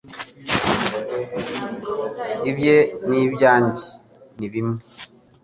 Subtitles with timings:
[2.49, 2.75] ibye
[3.09, 3.85] n'ibyanjye
[4.37, 4.81] ni bimwe